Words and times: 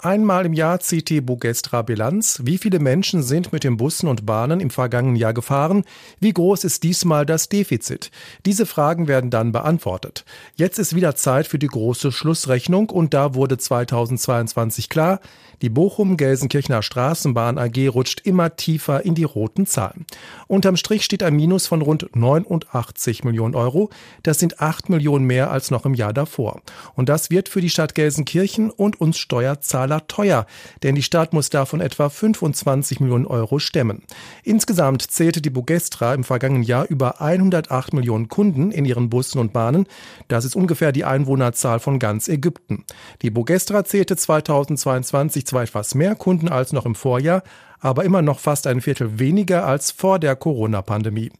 Einmal 0.00 0.46
im 0.46 0.52
Jahr 0.52 0.78
zieht 0.78 1.08
die 1.08 1.20
Bugestra 1.20 1.82
Bilanz. 1.82 2.42
Wie 2.44 2.58
viele 2.58 2.78
Menschen 2.78 3.24
sind 3.24 3.52
mit 3.52 3.64
den 3.64 3.76
Bussen 3.76 4.06
und 4.06 4.26
Bahnen 4.26 4.60
im 4.60 4.70
vergangenen 4.70 5.16
Jahr 5.16 5.34
gefahren? 5.34 5.82
Wie 6.20 6.32
groß 6.32 6.62
ist 6.62 6.84
diesmal 6.84 7.26
das 7.26 7.48
Defizit? 7.48 8.12
Diese 8.46 8.64
Fragen 8.64 9.08
werden 9.08 9.30
dann 9.30 9.50
beantwortet. 9.50 10.24
Jetzt 10.54 10.78
ist 10.78 10.94
wieder 10.94 11.16
Zeit 11.16 11.48
für 11.48 11.58
die 11.58 11.66
große 11.66 12.12
Schlussrechnung 12.12 12.90
und 12.90 13.12
da 13.12 13.34
wurde 13.34 13.58
2022 13.58 14.88
klar, 14.88 15.18
die 15.62 15.70
Bochum-Gelsenkirchener 15.70 16.82
Straßenbahn 16.82 17.58
AG 17.58 17.88
rutscht 17.88 18.20
immer 18.24 18.54
tiefer 18.54 19.04
in 19.04 19.16
die 19.16 19.24
roten 19.24 19.66
Zahlen. 19.66 20.06
Unterm 20.46 20.76
Strich 20.76 21.04
steht 21.04 21.24
ein 21.24 21.34
Minus 21.34 21.66
von 21.66 21.82
rund 21.82 22.14
89 22.14 23.24
Millionen 23.24 23.56
Euro. 23.56 23.90
Das 24.22 24.38
sind 24.38 24.60
8 24.60 24.88
Millionen 24.88 25.24
mehr 25.24 25.50
als 25.50 25.72
noch 25.72 25.84
im 25.84 25.94
Jahr 25.94 26.12
davor. 26.12 26.60
Und 26.94 27.08
das 27.08 27.30
wird 27.30 27.48
für 27.48 27.60
die 27.60 27.70
Stadt 27.70 27.96
Gelsenkirchen 27.96 28.70
und 28.70 29.00
uns 29.00 29.18
Steuerzahler 29.18 29.87
teuer, 29.88 30.46
denn 30.82 30.94
die 30.94 31.02
Stadt 31.02 31.32
muss 31.32 31.50
davon 31.50 31.80
etwa 31.80 32.08
25 32.08 33.00
Millionen 33.00 33.26
Euro 33.26 33.58
stemmen. 33.58 34.02
Insgesamt 34.44 35.02
zählte 35.02 35.40
die 35.40 35.50
Bugestra 35.50 36.14
im 36.14 36.24
vergangenen 36.24 36.62
Jahr 36.62 36.86
über 36.88 37.20
108 37.20 37.92
Millionen 37.92 38.28
Kunden 38.28 38.70
in 38.70 38.84
ihren 38.84 39.10
Bussen 39.10 39.38
und 39.38 39.52
Bahnen. 39.52 39.86
Das 40.28 40.44
ist 40.44 40.54
ungefähr 40.54 40.92
die 40.92 41.04
Einwohnerzahl 41.04 41.80
von 41.80 41.98
ganz 41.98 42.28
Ägypten. 42.28 42.84
Die 43.22 43.30
Bugestra 43.30 43.84
zählte 43.84 44.16
2022 44.16 45.46
zwar 45.46 45.62
etwas 45.62 45.94
mehr 45.94 46.14
Kunden 46.14 46.48
als 46.48 46.72
noch 46.72 46.86
im 46.86 46.94
Vorjahr, 46.94 47.42
aber 47.80 48.04
immer 48.04 48.22
noch 48.22 48.38
fast 48.38 48.66
ein 48.66 48.80
Viertel 48.80 49.18
weniger 49.18 49.66
als 49.66 49.90
vor 49.90 50.18
der 50.18 50.36
Corona-Pandemie. 50.36 51.30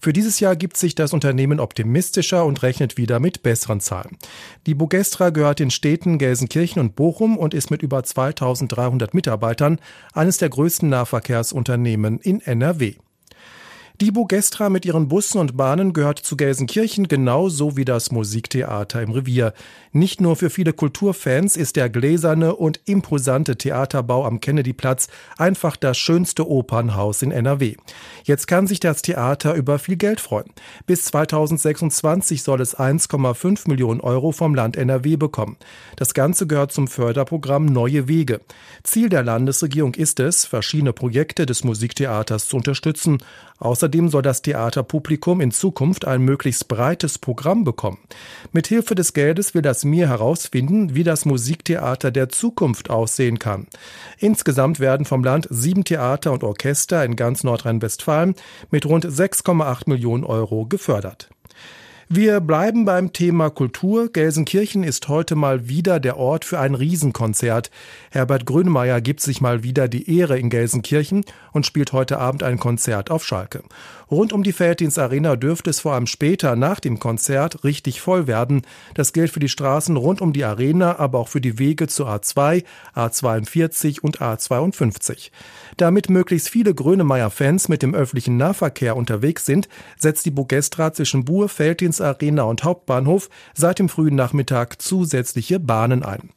Für 0.00 0.12
dieses 0.12 0.40
Jahr 0.40 0.56
gibt 0.56 0.76
sich 0.76 0.94
das 0.94 1.12
Unternehmen 1.12 1.60
optimistischer 1.60 2.44
und 2.44 2.62
rechnet 2.62 2.96
wieder 2.96 3.20
mit 3.20 3.42
besseren 3.42 3.80
Zahlen. 3.80 4.16
Die 4.66 4.74
Bugestra 4.74 5.30
gehört 5.30 5.58
den 5.58 5.70
Städten 5.70 6.18
Gelsenkirchen 6.18 6.80
und 6.80 6.96
Bochum 6.96 7.36
und 7.36 7.54
ist 7.54 7.70
mit 7.70 7.82
über 7.82 8.02
2300 8.02 9.14
Mitarbeitern 9.14 9.80
eines 10.12 10.38
der 10.38 10.48
größten 10.48 10.88
Nahverkehrsunternehmen 10.88 12.18
in 12.18 12.40
NRW. 12.40 12.94
Die 14.00 14.12
Bogestra 14.12 14.68
mit 14.68 14.86
ihren 14.86 15.08
Bussen 15.08 15.38
und 15.38 15.56
Bahnen 15.56 15.92
gehört 15.92 16.20
zu 16.20 16.36
Gelsenkirchen 16.36 17.08
genauso 17.08 17.76
wie 17.76 17.84
das 17.84 18.12
Musiktheater 18.12 19.02
im 19.02 19.10
Revier. 19.10 19.54
Nicht 19.90 20.20
nur 20.20 20.36
für 20.36 20.50
viele 20.50 20.72
Kulturfans 20.72 21.56
ist 21.56 21.74
der 21.74 21.90
gläserne 21.90 22.54
und 22.54 22.78
imposante 22.84 23.56
Theaterbau 23.58 24.24
am 24.24 24.38
Kennedyplatz 24.38 25.08
einfach 25.36 25.76
das 25.76 25.98
schönste 25.98 26.48
Opernhaus 26.48 27.22
in 27.22 27.32
NRW. 27.32 27.74
Jetzt 28.22 28.46
kann 28.46 28.68
sich 28.68 28.78
das 28.78 29.02
Theater 29.02 29.54
über 29.54 29.80
viel 29.80 29.96
Geld 29.96 30.20
freuen. 30.20 30.52
Bis 30.86 31.06
2026 31.06 32.44
soll 32.44 32.60
es 32.60 32.76
1,5 32.76 33.68
Millionen 33.68 34.00
Euro 34.00 34.30
vom 34.30 34.54
Land 34.54 34.76
NRW 34.76 35.16
bekommen. 35.16 35.56
Das 35.96 36.14
Ganze 36.14 36.46
gehört 36.46 36.70
zum 36.70 36.86
Förderprogramm 36.86 37.64
Neue 37.64 38.06
Wege. 38.06 38.42
Ziel 38.84 39.08
der 39.08 39.24
Landesregierung 39.24 39.94
ist 39.94 40.20
es, 40.20 40.44
verschiedene 40.44 40.92
Projekte 40.92 41.46
des 41.46 41.64
Musiktheaters 41.64 42.46
zu 42.46 42.58
unterstützen. 42.58 43.18
Außerdem 43.58 43.87
soll 44.08 44.22
das 44.22 44.42
Theaterpublikum 44.42 45.40
in 45.40 45.50
Zukunft 45.50 46.06
ein 46.06 46.22
möglichst 46.22 46.68
breites 46.68 47.18
Programm 47.18 47.64
bekommen. 47.64 47.98
Mithilfe 48.52 48.94
des 48.94 49.12
Geldes 49.12 49.54
will 49.54 49.62
das 49.62 49.84
MIR 49.84 50.08
herausfinden, 50.08 50.94
wie 50.94 51.04
das 51.04 51.24
Musiktheater 51.24 52.10
der 52.10 52.28
Zukunft 52.28 52.90
aussehen 52.90 53.38
kann. 53.38 53.66
Insgesamt 54.18 54.80
werden 54.80 55.06
vom 55.06 55.24
Land 55.24 55.48
sieben 55.50 55.84
Theater 55.84 56.32
und 56.32 56.44
Orchester 56.44 57.04
in 57.04 57.16
ganz 57.16 57.44
Nordrhein-Westfalen 57.44 58.34
mit 58.70 58.86
rund 58.86 59.06
6,8 59.06 59.88
Millionen 59.88 60.24
Euro 60.24 60.66
gefördert. 60.66 61.30
Wir 62.10 62.40
bleiben 62.40 62.86
beim 62.86 63.12
Thema 63.12 63.50
Kultur. 63.50 64.10
Gelsenkirchen 64.10 64.82
ist 64.82 65.08
heute 65.08 65.34
mal 65.34 65.68
wieder 65.68 66.00
der 66.00 66.16
Ort 66.16 66.46
für 66.46 66.58
ein 66.58 66.74
Riesenkonzert. 66.74 67.70
Herbert 68.10 68.46
Grönemeyer 68.46 69.02
gibt 69.02 69.20
sich 69.20 69.42
mal 69.42 69.62
wieder 69.62 69.88
die 69.88 70.16
Ehre 70.16 70.38
in 70.38 70.48
Gelsenkirchen 70.48 71.26
und 71.52 71.66
spielt 71.66 71.92
heute 71.92 72.18
Abend 72.18 72.42
ein 72.42 72.58
Konzert 72.58 73.10
auf 73.10 73.26
Schalke. 73.26 73.62
Rund 74.10 74.32
um 74.32 74.42
die 74.42 74.54
Felddienst 74.54 74.98
Arena 74.98 75.36
dürfte 75.36 75.68
es 75.68 75.80
vor 75.80 75.92
allem 75.92 76.06
später 76.06 76.56
nach 76.56 76.80
dem 76.80 76.98
Konzert 76.98 77.62
richtig 77.62 78.00
voll 78.00 78.26
werden. 78.26 78.62
Das 78.94 79.12
gilt 79.12 79.30
für 79.30 79.40
die 79.40 79.50
Straßen 79.50 79.94
rund 79.98 80.22
um 80.22 80.32
die 80.32 80.44
Arena, 80.44 80.98
aber 80.98 81.18
auch 81.18 81.28
für 81.28 81.42
die 81.42 81.58
Wege 81.58 81.88
zur 81.88 82.08
A2, 82.08 82.64
A42 82.96 84.00
und 84.00 84.22
A52. 84.22 85.30
Damit 85.76 86.08
möglichst 86.08 86.48
viele 86.48 86.74
Grönemeyer-Fans 86.74 87.68
mit 87.68 87.82
dem 87.82 87.94
öffentlichen 87.94 88.38
Nahverkehr 88.38 88.96
unterwegs 88.96 89.44
sind, 89.44 89.68
setzt 89.98 90.24
die 90.24 90.30
Bugestra 90.30 90.94
zwischen 90.94 91.26
Buhr, 91.26 91.50
Felddienst 91.50 91.97
Arena 92.00 92.44
und 92.44 92.64
Hauptbahnhof 92.64 93.28
seit 93.54 93.78
dem 93.78 93.88
frühen 93.88 94.14
Nachmittag 94.14 94.80
zusätzliche 94.80 95.60
Bahnen 95.60 96.02
ein. 96.02 96.30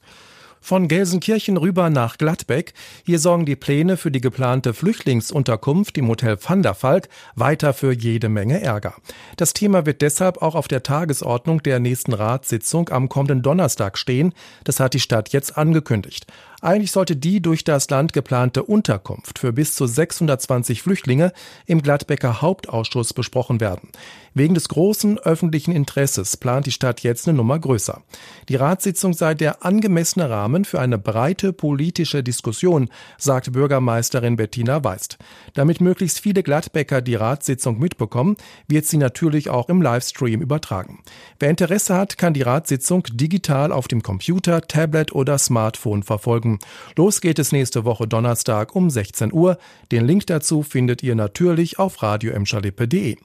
Von 0.64 0.88
Gelsenkirchen 0.88 1.58
rüber 1.58 1.90
nach 1.90 2.20
Gladbeck. 2.20 2.74
Hier 3.04 3.18
sorgen 3.18 3.48
die 3.48 3.56
Pläne 3.56 3.98
für 3.98 4.12
die 4.12 4.22
geplante 4.22 4.76
Flüchtlingsunterkunft 4.76 5.98
im 5.98 6.08
Hotel 6.08 6.38
Van 6.40 6.62
der 6.62 6.82
Valk 6.82 7.10
weiter 7.36 7.74
für 7.74 7.92
jede 7.92 8.30
Menge 8.30 8.62
Ärger. 8.62 8.94
Das 9.38 9.54
Thema 9.54 9.88
wird 9.88 10.04
deshalb 10.04 10.40
auch 10.44 10.54
auf 10.54 10.68
der 10.68 10.84
Tagesordnung 10.84 11.64
der 11.64 11.80
nächsten 11.80 12.14
Ratssitzung 12.14 12.90
am 12.90 13.10
kommenden 13.10 13.42
Donnerstag 13.42 13.98
stehen. 13.98 14.34
Das 14.64 14.80
hat 14.80 14.94
die 14.94 15.00
Stadt 15.00 15.30
jetzt 15.30 15.58
angekündigt. 15.58 16.28
Eigentlich 16.62 16.92
sollte 16.92 17.16
die 17.16 17.42
durch 17.42 17.64
das 17.64 17.90
Land 17.90 18.14
geplante 18.14 18.64
Unterkunft 18.64 19.40
für 19.40 19.52
bis 19.52 19.74
zu 19.74 19.88
620 19.88 20.84
Flüchtlinge 20.84 21.34
im 21.66 21.82
Gladbecker 21.82 22.42
Hauptausschuss 22.42 23.14
besprochen 23.14 23.60
werden. 23.60 23.90
Wegen 24.34 24.54
des 24.54 24.70
großen 24.70 25.18
öffentlichen 25.20 25.74
Interesses 25.74 26.38
plant 26.38 26.66
die 26.66 26.72
Stadt 26.72 27.02
jetzt 27.02 27.28
eine 27.28 27.36
Nummer 27.36 27.60
größer. 27.60 28.02
Die 28.48 28.56
Ratssitzung 28.56 29.14
sei 29.14 29.34
der 29.34 29.66
angemessene 29.66 30.30
Rahmen 30.30 30.64
für 30.64 30.80
eine 30.80 30.98
breite 30.98 31.52
politische 31.52 32.24
Diskussion, 32.24 32.90
sagt 33.18 33.52
Bürgermeisterin 33.52 34.38
Bettina 34.38 34.84
Weist. 34.84 35.18
Damit 35.54 35.82
möglichst 35.82 36.20
viele 36.20 36.44
Gladbecker 36.44 37.02
die 37.02 37.16
Ratssitzung 37.16 37.80
mitbekommen, 37.80 38.38
wird 38.68 38.86
sie 38.86 38.98
natürlich 38.98 39.50
auch 39.50 39.68
im 39.68 39.82
Livestream 39.82 40.42
übertragen. 40.42 41.00
Wer 41.40 41.50
Interesse 41.50 41.96
hat, 41.96 42.18
kann 42.18 42.34
die 42.34 42.44
Ratssitzung 42.44 43.04
digital 43.12 43.72
auf 43.72 43.88
dem 43.88 44.04
Computer, 44.04 44.62
Tablet 44.62 45.12
oder 45.12 45.40
Smartphone 45.40 46.04
verfolgen. 46.04 46.51
Los 46.96 47.22
geht 47.22 47.40
es 47.40 47.52
nächste 47.52 47.86
Woche 47.86 48.08
Donnerstag 48.08 48.76
um 48.76 48.90
16 48.90 49.34
Uhr. 49.34 49.58
Den 49.92 50.06
Link 50.06 50.28
dazu 50.28 50.64
findet 50.64 51.04
ihr 51.04 51.16
natürlich 51.16 51.80
auf 51.80 52.02
radioemschalippe.de. 52.02 53.18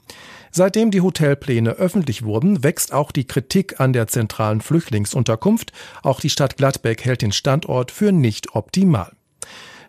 Seitdem 0.51 0.91
die 0.91 1.03
Hotelpläne 1.03 1.73
öffentlich 1.73 2.25
wurden, 2.25 2.65
wächst 2.65 2.93
auch 2.93 3.13
die 3.13 3.27
Kritik 3.27 3.81
an 3.81 3.93
der 3.93 4.07
zentralen 4.07 4.61
Flüchtlingsunterkunft. 4.61 5.73
Auch 6.03 6.21
die 6.21 6.31
Stadt 6.31 6.57
Gladbeck 6.57 7.05
hält 7.05 7.23
den 7.23 7.33
Standort 7.33 7.91
für 7.91 8.13
nicht 8.13 8.55
optimal. 8.55 9.13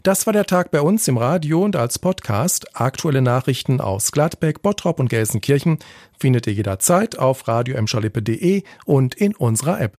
Das 0.04 0.26
war 0.26 0.34
der 0.34 0.46
Tag 0.46 0.72
bei 0.72 0.82
uns 0.82 1.08
im 1.08 1.18
Radio 1.18 1.64
und 1.64 1.76
als 1.76 2.00
Podcast. 2.00 2.78
Aktuelle 2.80 3.22
Nachrichten 3.22 3.82
aus 3.82 4.12
Gladbeck, 4.12 4.62
Bottrop 4.62 5.00
und 5.00 5.10
Gelsenkirchen 5.10 5.80
findet 6.18 6.48
ihr 6.48 6.54
jederzeit 6.54 7.18
auf 7.18 7.48
radioemschalippe.de 7.48 8.64
und 8.86 9.16
in 9.16 9.36
unserer 9.36 9.80
App. 9.82 9.96